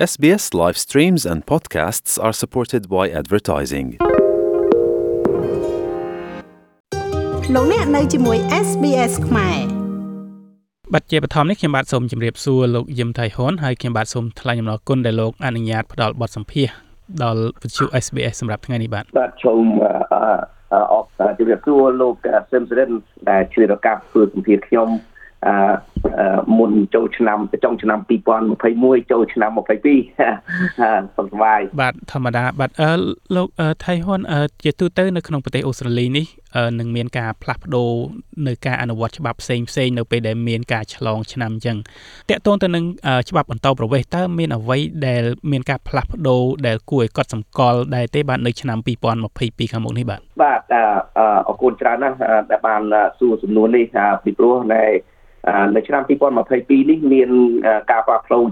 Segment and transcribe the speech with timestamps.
[0.00, 3.88] SBS live streams and podcasts are supported by advertising.
[7.54, 9.58] លោកអ្នកនៅជាមួយ SBS ខ្មែរ
[10.92, 16.74] បាទជាបឋមនេះខ្ញុំបាទសូមជម្រាបសួរលោកយឹមថៃហ៊ុនហើយខ្ញុំបាទសូមថ្លែងអំណរគុណដែលលោកអនុញ្ញាតផ្ដល់បទសម្ភាសន៍
[17.22, 19.92] ដល់វិទ្យុ SBS សម្រាប់ថ្ងៃនេះបាទបាទសូមអឺ
[20.72, 21.04] អឺអប
[21.38, 22.14] ជម្រាបសួរលោក
[22.52, 22.90] សឹមសរិន
[23.30, 25.09] ដែលជួយរកាធ្វើសម្ភារខ្ញុំអឺអឺ
[26.58, 27.98] មុនចូលឆ្នាំចុងឆ្នាំ
[28.50, 29.56] 2021ចូលឆ្នាំ22
[31.16, 32.92] សុខសប្បាយបាទធម្មតាបាទអឺ
[33.36, 36.26] លោកអឺថៃហ៊ុនអឺជាទូទៅនៅក្នុងប្រទេសអូស្ត្រាលីនេះ
[36.56, 37.90] អឺនឹងមានការផ្លាស់ប្ដូរ
[38.46, 41.76] នៅការអនុវត្តច្បាប់ផ្សេងផ្សេងនៅពេលដែលមានការឆ្លងឆ្នាំអញ្ចឹង
[42.30, 48.78] តកតងទៅនឹងអឺច្បាប់បន្តប្រវេសតើមានអ្វីដែលមានការផ្លាស់ប្ដូរដែលគួរឲ្យកត់សម្គាល់ដែរទេបាទនៅឆ្នាំ
[49.26, 50.82] 2022ខាងមុខនេះបាទបាទអឺ
[51.18, 52.82] អឺអរគុណច្រើនណាស់អឺដែលបាន
[53.18, 55.19] សួរសំណួរនេះថាពីព្រោះនៅអឺ
[55.74, 57.30] នៅឆ្នាំ2022នេះមាន
[57.66, 58.44] អឺការផ្លាស់ប្ដូរ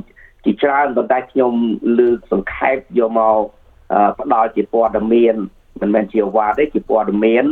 [0.44, 1.52] ជាច្រើនប៉ុន្តែខ្ញុំ
[1.98, 3.42] លើកសង្ខេបយកមក
[3.92, 5.36] អឺផ្ដល់ជាព័ត៌មាន
[5.80, 7.44] មិនមែនជាវ៉ាទេជាព័ត៌មាន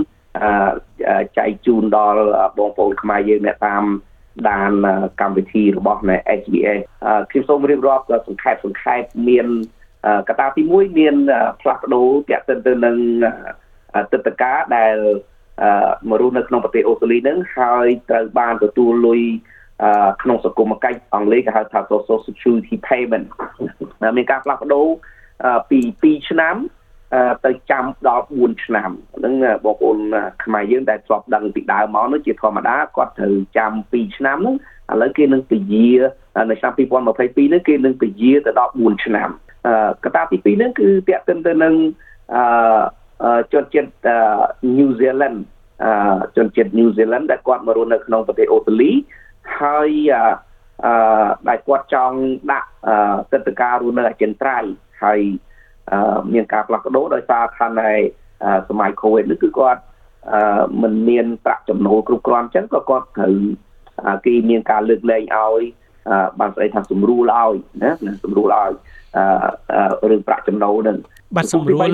[1.08, 2.20] អឺចែកជូនដល់
[2.58, 3.84] បងប្អូនខ្មែរយើងអ្នកតាម
[4.50, 4.72] ដាន
[5.20, 9.46] កម្មវិធីរបស់នៃ SBS អឺខ្ញុំសូមរៀបរាប់សង្ខេបសង្ខេបមាន
[10.28, 11.16] កត្តាទី1មាន
[11.60, 12.96] ផ្លាស់ប្ដូរទាក់ទិនទៅនឹង
[14.12, 14.96] ទឹកតការដែល
[16.08, 19.22] មករស់នៅក្នុងប្រទេសអូស្ត្រាលីនឹងហើយត្រូវបានទទួលលុយ
[20.22, 23.26] ក្នុងសង្គមគិច្ចអង់គ្លេសគេហៅថា Social Security Payment
[24.16, 24.86] មានការផ្លាស់ប្ដូរ
[25.70, 26.56] ពី2ឆ្នាំ
[27.46, 29.98] ទៅចាំដល់4ឆ្នាំហ្នឹងបងប្អូន
[30.44, 34.56] ខ្មែរយើងដែលធ្លាប់ដឹងពីដើមមកនោះជាធម្មតាគាត់ត្រូវចាំ2ឆ្នាំហ្នឹង
[34.92, 35.86] ឥឡូវគេនឹងពជា
[36.50, 39.28] នៅឆ្នាំ2022នេះគេនឹងពជាទៅដល់4ឆ្នាំ
[40.04, 41.74] កត្តាទី2ហ្នឹងគឺពាក់ទិនទៅនឹង
[42.34, 42.42] អឺ
[43.52, 43.88] ជនជាតិ
[44.76, 45.38] New Zealand
[45.84, 48.90] អឺជនជាតិ New Zealand ដែលគាត់មករស់នៅក្នុងប្រទេសអូស្ត្រាលី
[49.60, 52.16] ហើយអឺដែលគាត់ចង់
[52.52, 52.68] ដាក់
[53.32, 54.72] ទឹកតការរស់នៅអចិន្ត្រៃយ៍
[55.02, 55.20] ហើយ
[56.32, 57.84] មានការផ្លាស់ប្ដូរដោយសារខាងใน
[58.68, 59.80] សម័យ Covid នេះគឺគាត់
[60.82, 63.34] មិនមានប្រាក់ចំណូលគ្រប់គ្រាន់អញ្ចឹងក៏គាត់ត្រូវ
[64.26, 65.62] គេមានការលើកលែងឲ្យ
[66.40, 67.90] បានស្អីថាសម្រួលឲ្យណា
[68.24, 68.72] សម្រួលឲ្យ
[70.10, 70.98] រឿងប្រាក់ចំណូលនឹង
[71.34, 71.88] បាទសម្រួល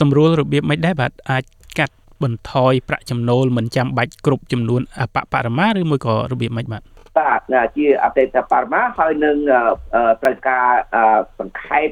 [0.00, 1.44] សម្រួលរបៀបមិនដែរបាទអាច
[1.78, 6.82] កាត់បន្ថយប្រាក់ចំណូលមិនចាំបាច់គ្រប់ចំនួនអបបរមាឬមួយក៏របៀបមិនបាទ
[7.18, 7.40] បាទ
[7.76, 9.36] ជាអតីតបរមាហើយនឹង
[10.22, 10.66] ត្រូវការ
[11.40, 11.88] សង្ខេប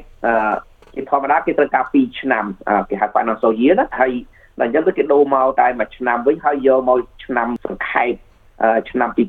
[0.95, 2.45] ជាធម្មតាគេត្រូវការ2ឆ្នាំ
[2.89, 4.11] គេហៅ financial year ណាហើយ
[4.59, 8.13] ដល់អញ្ចឹងទៅគេដូរមកតែមួយឆ្នាំវិញហើយយកមកឆ្នាំសង្ខេប
[8.89, 9.19] ឆ្នាំ2022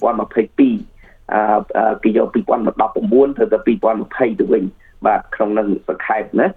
[1.33, 4.65] អឺគេយក2019ទៅដល់2020ទៅវិញ
[5.07, 6.49] បាទក្នុងនឹងសង្ខេបណា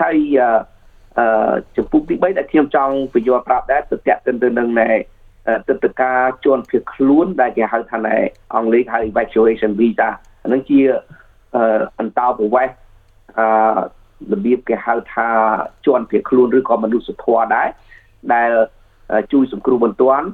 [0.00, 0.16] ហើយ
[1.18, 4.90] អឺចំពោះទី3ដែលខ្ញុំចង់បញ្យល់ប្រាប់ដែរទៅតាក់ទិនទៅនឹងណែ
[5.68, 8.16] ទឹកតការជួនភៀសខ្លួនដែលគេហៅថាណែ
[8.54, 10.10] អង់គ្លេសហៅ evacuation visa
[10.42, 10.80] អានឹងជា
[12.00, 12.76] អន្តោប្រវេសន៍
[13.38, 13.46] អឺ
[14.32, 15.28] របៀបគេហៅថា
[15.86, 17.68] ជួនភៀសខ្លួនឬក៏មនុស្សធម៌ដែរ
[18.34, 18.50] ដែល
[19.32, 20.26] ជួយសង្គ្រោះបន្ទាន់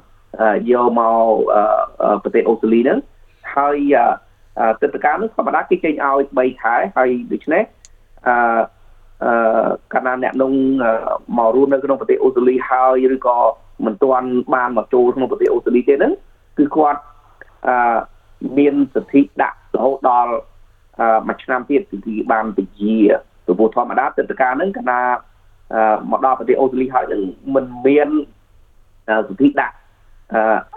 [0.71, 1.25] យកមក
[2.23, 2.99] ប្រទេសអូស្ត្រាលីហ្នឹង
[3.55, 3.77] ហើយ
[4.81, 7.63] ទឹកតការនោះធម្មតាគេចេញឲ្យ3ខែហើយដូច្នេះ
[8.27, 8.35] អឺ
[9.23, 10.51] អឺកាលណាអ្នកនឹង
[11.37, 13.37] មករស់នៅក្នុងប្រទេសអូស្ត្រាលីហើយឬក៏
[13.85, 16.13] មិនទាន់បានមកចូលក្នុងប្រទេសអូស្ត្រាលីទេហ្នឹង
[16.57, 17.01] គឺគាត់
[17.67, 17.97] អឺ
[18.57, 20.33] មានសិទ្ធិដាក់រហូតដល់
[20.99, 22.93] អឺមួយឆ្នាំទៀតគឺបានពជា
[23.45, 25.01] ពីព្រោះធម្មតាទឹកតការហ្នឹងកាលណា
[26.11, 27.21] មកដល់ប្រទេសអូស្ត្រាលីហើយនឹង
[27.55, 28.09] មិនមាន
[29.27, 29.75] សិទ្ធិដាក់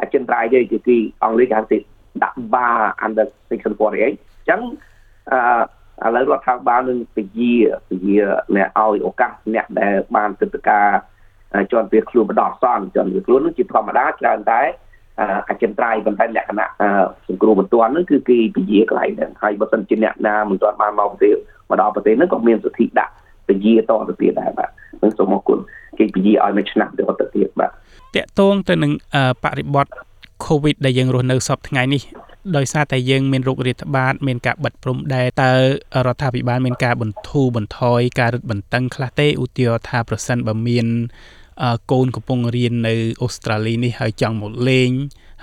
[0.00, 1.78] អចិន្ត្រៃយ៍ទេគឺគេអង់គ្លេសគេហៅថា
[2.22, 4.60] ដាក់ bar under section 48អញ្ចឹង
[5.32, 5.62] អឺ
[6.04, 7.53] ឥឡូវរដ្ឋាភិបាលនឹងពជា
[7.88, 8.14] ពជា
[8.56, 10.86] អ្នកឲ្យឱកាសអ្នកដែលបានទឹកតការ
[11.72, 14.60] ជន់វាខ្លួនបដោះសន្នជន់វាខ្លួននឹងជាធម្មតាច្រើនតែ
[15.48, 16.69] អចិន្ត្រៃយ៍ប៉ុន្តែលក្ខណៈ
[17.28, 21.34] សង្គ្រោះបន្ទាន់ហ្នឹងគឺគេពជាកន្លែងហ្នឹងហើយបើសិនជាអ្នកណាមិនទាន់បានមកប្រទេស
[21.69, 23.12] មកដល់ប្រទេសហ្នឹងក៏មានសិទ្ធិដាក់
[23.48, 24.70] ពជាតទៅទៀតដែរបាទ
[25.02, 25.58] នឹងសូមអរគុណ
[25.98, 27.72] គេពជាឲ្យមួយឆ្នាំទៅទៅទៀតបាទត
[28.25, 28.92] កតងទៅនឹង
[29.44, 29.86] បរិបទ
[30.47, 32.02] COVID ដែលយើងរស់នៅសពថ្ងៃនេះ
[32.56, 35.53] ដោយសារតែយើងមានโรគរាតត្បាតមានការបិទព្រំដែនតើ
[36.06, 40.87] រដ្ឋាភិបាលមានការបន្ធូរបន្ថយការរឹតបន្តឹងខ្លះទេឧទាហរណ៍ថាប្រសិនបើមាន
[41.93, 44.90] កូនកំពុងរៀននៅអូស្ត្រាលីនេះហើយចង់មកលេង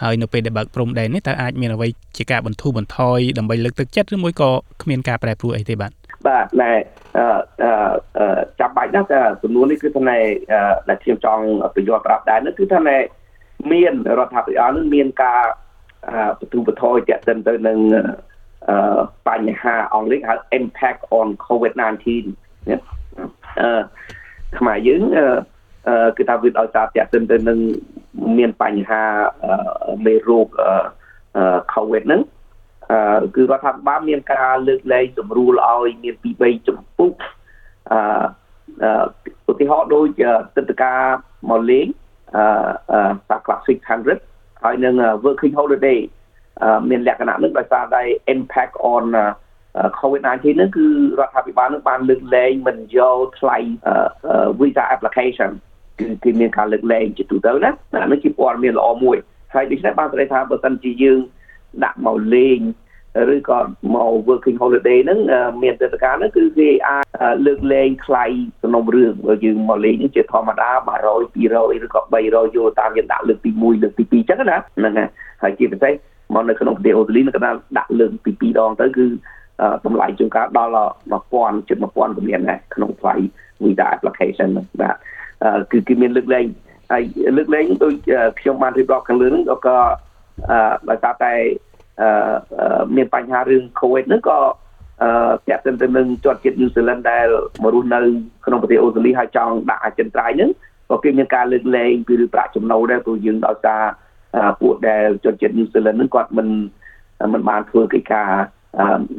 [0.01, 1.87] ហើយនៅពេលដែលបើកព្រំដែននេះតើអាចមានអ្វី
[2.17, 4.51] ជាការបន្ធូរបន្ថយដើម្បីលើកទឹកចិត្តឬមួយក៏
[4.81, 5.91] គ្មានការប្រែប្រួលអីទេបាទ
[6.27, 6.71] បាទណែ
[7.17, 10.17] អឺចាំបាច់ណាស់តែសំណួរនេះគឺថាណែ
[10.89, 11.43] ដែលខ្ញុំចង់
[11.75, 12.97] បញ្យល់ប្រាប់ដែរនោះគឺថាណែ
[13.71, 15.43] មានរដ្ឋាភិបាលនឹងមានការ
[16.39, 17.79] បទូបថយតាក់ទិនទៅនឹង
[19.27, 21.87] បញ្ហាអង់គ្លេសហៅ impact on covid-19
[22.69, 23.81] អឺ
[24.57, 25.01] ខ្មែរយើង
[26.17, 27.59] គឺថាវាដោយសារតាក់ទិនទៅនឹង
[28.37, 29.03] មានបញ្ហា
[30.05, 30.47] មេរោគ
[31.73, 32.21] covid ហ្នឹង
[32.91, 37.11] អឺគឺរដ្ឋាភិបាលមានការលើកលែងសម្រួលឲ្យមានពី3ចំពុក
[37.91, 40.07] អឺឧទាហរណ៍ដូច
[40.55, 41.01] ទឹកតការ
[41.49, 41.87] មកលេង
[42.35, 44.28] អឺសា classic 100
[44.63, 44.95] ហើយនឹង
[45.25, 45.99] working holiday
[46.89, 48.01] មានលក្ខណៈនឹងដោយសារតែ
[48.33, 49.03] impact on
[49.99, 50.85] COVID-19 ហ្នឹងគឺ
[51.19, 53.57] រដ្ឋាភិបាលនឹងបានលើកលែងមិនយកថ្លៃ
[54.59, 55.51] visa application
[55.99, 57.71] គឺគឺមានការលើកលែងជាទូទៅណា
[58.03, 59.17] អានេះជាព័ត៌មានល្អមួយ
[59.53, 61.19] ហើយដូច្នេះបានស្ដីថាបើសិនជាយើង
[61.83, 62.59] ដាក់មកលេង
[63.33, 63.59] ឬក៏
[63.93, 65.19] មក working holiday ហ្នឹង
[65.63, 67.05] មានទស្សនការហ្នឹងគឺគេអាច
[67.45, 68.25] លើកលែងថ្លៃ
[68.61, 74.93] សំណុំរឿងបើយើងមកលេងជាធម្មតា300 200ឬក៏300យូរតាមយើងដាក់លើកទី1លើកទី2អញ្ចឹងណាហ្នឹង
[75.43, 75.93] ហើយជាពិសេស
[76.33, 77.41] មកនៅក្នុងប្រទេសអូស្ត្រាលីនឹងក៏
[77.77, 79.05] ដាក់លើកទី2ដងទៅគឺ
[79.85, 80.91] តម្លៃជួនកាលដល់
[81.21, 83.13] 1000ជិត1000ក៏មានដែរក្នុងថ្លៃ
[83.63, 84.49] visa application
[84.81, 84.95] បាទ
[85.71, 86.45] គឺគឺមានលើកលែង
[86.91, 87.03] ហើយ
[87.37, 87.93] លើកលែងដូច
[88.39, 89.77] ខ្ញុំបានរៀបរាប់ខាងលើហ្នឹងក៏
[90.89, 91.33] ដោយសារតែ
[92.95, 94.39] មានបញ្ហារឿង COVID ហ្នឹងក៏
[95.03, 95.09] អឺ
[95.49, 97.27] តាក់ទិនទៅនឹងជាប់ជាតិ New Zealand ដែល
[97.63, 97.99] មករស់នៅ
[98.45, 100.51] ក្នុងប្រទេសអូស្ត្រាលីហើយចង់ដាក់អចិន្ត្រៃយ៍ហ្នឹង
[100.89, 103.83] ក៏គេមានការលើកលែងពីប្រាក់ចំណូលដែរព្រោះយើងដោយសារ
[104.61, 106.47] ពួកដែលជាប់ជាតិ New Zealand ហ្នឹងគាត់មិន
[107.33, 108.29] មិនបានធ្វើកិច្ចការ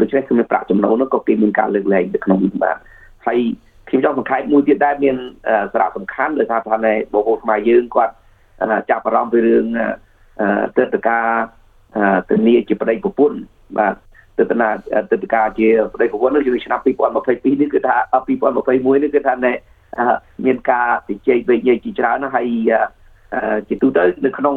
[0.00, 2.76] ដូច្នេះគឺមានប្រាក់ចំណូលនោះក៏គេមានការលើកលែងទៅក្នុងនេះបាទ
[3.26, 3.38] ហើយ
[3.88, 5.16] ខ្ញុំចង់សង្ខេបមួយទៀតដែរមាន
[5.72, 8.14] សារៈសំខាន់ដោយសារថានៅបងប្អូនខ្មែរយើងគាត់
[8.90, 9.66] ចាប់អារម្មណ៍ពីរឿង
[10.76, 11.26] ទិដ្ឋការ
[12.28, 13.38] ធានាជាប្តីប្រពន្ធ
[13.78, 13.94] បាទ
[14.38, 14.68] ទិដ្ឋនា
[15.10, 19.34] ទិដ្ឋការជាប្តីប្រពន្ធនោះគឺឆ្នាំ2022នេះគឺថា2021នេះគឺថា
[20.44, 22.48] មានការជជែកវែកញែកជាច្រើនណាហើយ
[23.68, 24.56] ជាទូទៅនៅក្នុង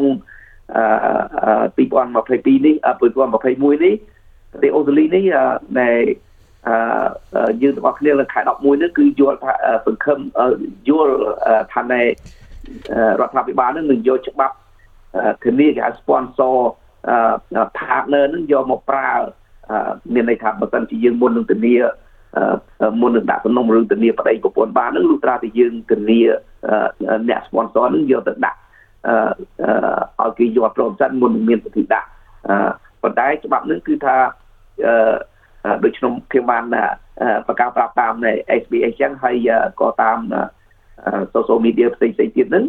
[1.78, 3.96] 2022នេះ2021នេះ
[4.52, 5.24] ប្រទេសអូស្ត្រាលីនេះ
[5.80, 6.02] ដែល
[7.62, 9.54] យើងទាំងអស់គ្នានៅខែ11នេះគឺយល់ថា
[9.86, 10.20] សង្ឃឹម
[10.90, 11.16] យល់
[11.74, 12.02] ថានៃ
[13.20, 14.56] រដ្ឋាភិបាលនឹងនឹងយកច្បាប់
[15.44, 16.58] ធានាគេហៅ sponsor
[17.78, 19.12] partner នឹងយកមកប្រើ
[20.14, 21.76] មានន័យថាបើសិនជាយើងមុននឹងធានា
[23.02, 26.20] មុននឹងដាក់សំណុំរឿងធានាប្តីប្រពន្ធបាននឹងលុះត្រាតែយើងធានា
[27.30, 28.60] អ្នក sponsor នឹងយកទៅដាក់
[30.22, 32.08] ឲ្យគេយកព្រមសិនមុននឹងមានពិធីដាក់
[33.02, 34.16] ប៉ុន្តែច្បាប់នឹងគឺថា
[34.86, 36.64] អឺដូចខ្ញុំខ្ញុំបាន
[37.48, 39.50] ប្រកាសប្រាប់តាមនៅ SBS ចឹងហើយ
[39.82, 40.20] ក៏តាម
[41.34, 42.66] social media ផ្សេងផ្សេងទៀតហ្នឹង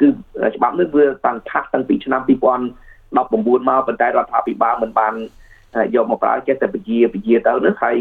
[0.00, 0.08] គឺ
[0.56, 2.20] ច្បាប់នេះវាតាំងផាសតាំងពីឆ្នាំ
[3.16, 3.26] 2019មក
[3.86, 5.14] ប៉ុន្តែរដ្ឋាភិបាលមិនបាន
[5.94, 7.96] យកមកប្រើចេះតែពជាពជាទៅហ្នឹងហើយ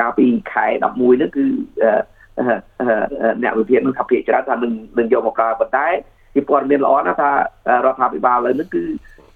[0.00, 1.44] កាលពីខែ11ហ្នឹងគឺ
[3.42, 5.86] អ្នកវិភាគនឹងថាភាគច្រើនថានឹងនឹងយកមកប្រើប៉ុន្តែ
[6.34, 7.30] ជាព័ត៌មានល្អណាស់ថា
[7.84, 8.84] រដ្ឋាភិបាលឥឡូវនេះគឺ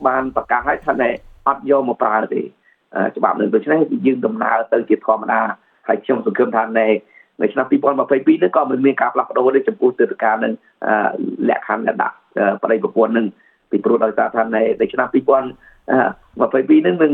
[0.07, 0.93] បានប្រកាសឲ្យថា
[1.49, 2.43] អត់យកមកប្រើទេ
[3.17, 5.41] ច្បាប់នឹងដូច្នេះយើងដំណើរទៅជាធម្មតា
[5.89, 6.87] ហើយខ្ញុំសង្ឃឹមថានៅ
[7.41, 7.73] នៅឆ្នាំ2022
[8.43, 10.53] នេះក៏មិនមានការផ្លាស់ប្ដូរទេចំពោះទិដ្ឋការនឹង
[11.49, 12.17] លក្ខខណ្ឌដាក់
[12.63, 13.27] ប្តីប្រពន្ធនឹង
[13.71, 17.13] ពីព្រោះដោយសារថានៅនៅឆ្នាំ2022នេះនឹង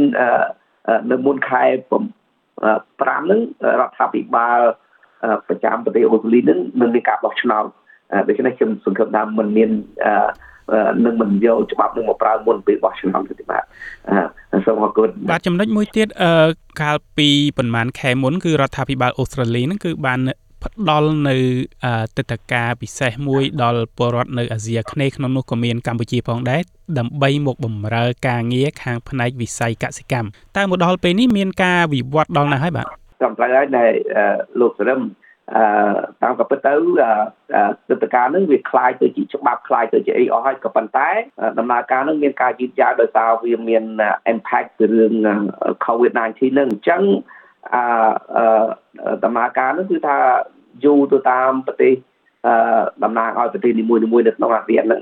[1.10, 3.40] នៅមុនខែ5នឹង
[3.80, 4.60] រដ្ឋាភិបាល
[5.48, 7.64] ប្រចាំប្រទេសអូស្ត្រាលីនឹងនឹងមានការបោះឆ្នោត
[8.28, 9.70] ដូច្នេះខ្ញុំសង្ឃឹមថាមិនមាន
[11.04, 13.64] នឹងមិនយកច្បាប់នឹងមកប្រើមុនពេលបោះឆ្នោតទេបាទ
[14.66, 16.48] សូមអរគុណបាទចំណុចមួយទៀតអឺ
[16.82, 20.20] កាលពីប្រហែលខែមុនគឺរដ្ឋាភិបាលអូស្ត្រាលីហ្នឹងគឺបាន
[20.63, 21.37] ផ្ដល់នៅ
[22.17, 26.61] ទឹកតការពិសេសមួយដល់ពលរដ្ឋនៅអាស៊ីអាគ្នេយ៍ក្នុងនោះក៏មានកម្ពុជាផងដែរ
[26.99, 32.85] ដើម្បីមកបម្រើការងារខាងផ្នែកវិស័យកសិកម្មតែមកដល់ពេលនេះមានការវិវត្តដល់ណាស់ហើយបាទ
[33.21, 33.91] តាមត្រូវហើយដែល
[34.59, 35.01] លោកសរឹម
[35.53, 35.63] អឺ
[36.21, 36.73] តាមក៏ពិតទៅ
[37.89, 41.09] ទិដ្ឋការនឹងវាคล้ายទៅជាច្បាប់คล้ายទៅជាអីអស់ហើយក៏ប៉ុន្តែ
[41.59, 43.83] ដំណើរការនឹងមានការយឺតយ៉ាវដោយសារវាមាន
[44.33, 45.13] impact ពីរឿង
[45.85, 47.03] COVID-19 នឹងអញ្ចឹង
[47.74, 47.82] អឺ
[49.24, 50.16] ដំណើរការនឹងគឺថា
[50.84, 51.94] យូរទៅតាមប្រទេស
[52.46, 52.54] អឺ
[53.04, 55.00] តំណាងឲ្យប្រទេសនីមួយៗនៅក្នុងអាស៊ានហ្នឹង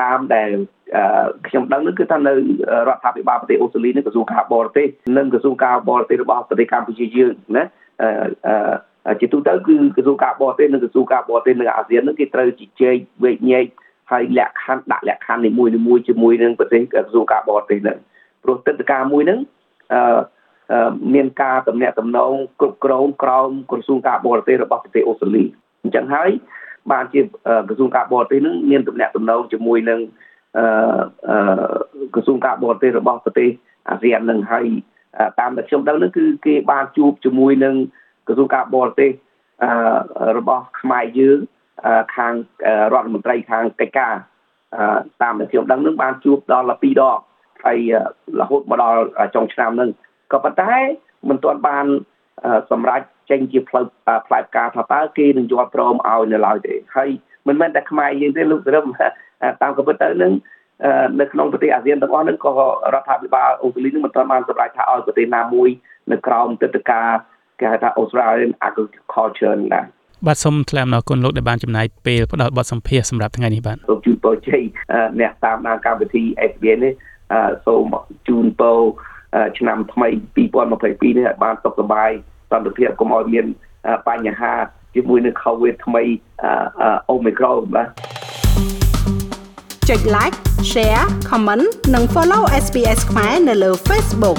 [0.00, 0.48] តាមដែល
[1.46, 2.34] ខ្ញុំដឹងនឹងគឺថានៅ
[2.88, 4.86] រដ្ឋាភិបាលប្រទេសអូស្ត្រាលីនឹងក្រសួងការបរទេស
[5.18, 7.64] និងក្រសួងការបរទេសរបស់ប្រទេសកម្ពុជាយើងណា
[9.08, 13.66] អឺជាទូទៅគឺក្រសួងការបរទេសនិងក្រសួងការបរទេសនៅអាស៊ាននឹងគេត្រូវជជែកវែកញែក
[14.12, 15.64] ហើយលក្ខខណ្ឌដាក់លក្ខខណ្ឌនីមួ
[15.96, 17.98] យៗជាមួយនឹងប្រទេសក្រសួងការបរទេសនឹង
[18.42, 19.38] ព្រោះទឹកតការមួយនឹង
[19.92, 20.18] អឺ
[21.14, 25.44] មានការតំណាក់តំណងគ្រប់គ្រងក្រោមក្រសួងការបរទេសរបស់ប្រទេសអូស្ត្រាលី
[25.82, 26.30] អញ្ចឹងហើយ
[26.92, 27.20] បានជា
[27.68, 30.00] ក្រសួងការបរទេសនឹងមានតំណាក់តំណងជាមួយនឹង
[30.58, 31.36] អឺ
[32.14, 33.50] ក្រសួងការបរទេសរបស់ប្រទេស
[33.90, 34.66] អាស៊ាននឹងហើយ
[35.40, 37.74] តាមដែលខ្ញុំដឹងនឹងគឺគេបានជួបជាមួយនឹង
[38.26, 39.10] ក្រសួងការបរទេស
[40.38, 41.38] របស់ខ្មែរយើង
[42.16, 42.34] ខាង
[42.92, 44.14] រដ្ឋមន្ត្រីខាងកិច្ចការ
[45.22, 47.18] តាមដែលខ្ញុំដឹងនឹងបានជួបដល់2ដង
[47.64, 47.78] ហើយ
[48.40, 49.00] រហូតមកដល់
[49.34, 49.90] ចុងឆ្នាំនឹង
[50.32, 50.74] ក៏ប៉ុន្តែ
[51.28, 51.86] មិនទាន់បាន
[52.70, 53.84] សម្រាប់ចេញជាផ្លូវ
[54.26, 57.10] ផ្លែផ្កាថាតើគេនឹងយល់ព្រមឲ្យនៅឡើយទេហើយ
[57.48, 58.86] មិនមែនតែខ្មែរយើងទេលោកសរឹម
[59.62, 60.32] តាមក៏ពិតទៅនឹង
[61.20, 62.52] នៅក្នុងប្រទេសអាស៊ានទាំងអស់ហ្នឹងក៏
[62.94, 65.68] រដ្ឋាភិបាលអូស្ត្រាលីនឹងមិនទាន់បានសម្រេចថាឲ្យប្រទេសណាមួយ
[66.12, 67.08] នៅក្រោមទឹកតការ
[67.60, 69.84] គេហៅថា Australian Agriculture ហ្នឹងដែរ
[70.26, 74.62] បាទសូមថ្លែងអំណរគុណលោកដែលបានចំណាយពេលផ្ដល់បទសម្ភាសន៍សម្រាប់ថ្ងៃនេះបាទសូមជូនពរជ័យ
[75.20, 76.92] អ្នកតាមដានកម្មវិធី SBS នេះ
[77.66, 77.84] សូម
[78.28, 78.80] ជូនពរ
[79.58, 82.10] ឆ្នាំថ្មី2022នេះឲ្យបានសុខសប្បាយ
[82.50, 83.46] សន្តិភាពកុំឲ្យមាន
[84.08, 84.52] បញ្ហា
[84.94, 86.02] ជាមួយនឹង COVID ថ្មី
[87.14, 87.88] Omicron បាទ
[89.88, 90.36] ចុច like
[90.72, 94.38] share comment និង follow SBS ខ្មែរនៅលើ Facebook